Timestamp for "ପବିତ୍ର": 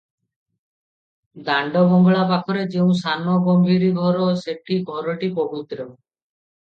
5.37-5.87